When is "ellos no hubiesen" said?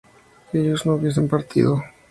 0.51-1.27